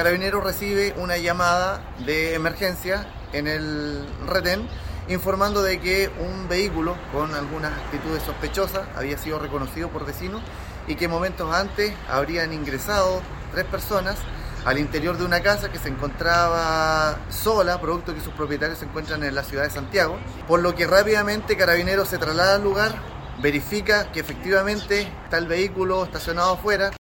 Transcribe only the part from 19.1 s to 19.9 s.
en la ciudad de